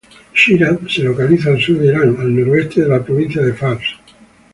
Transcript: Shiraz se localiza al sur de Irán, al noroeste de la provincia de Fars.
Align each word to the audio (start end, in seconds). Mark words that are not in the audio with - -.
Shiraz 0.33 0.79
se 0.91 1.03
localiza 1.03 1.51
al 1.51 1.61
sur 1.61 1.77
de 1.77 1.85
Irán, 1.89 2.15
al 2.19 2.35
noroeste 2.35 2.81
de 2.81 2.87
la 2.87 3.03
provincia 3.05 3.39
de 3.43 3.53
Fars. 3.53 3.83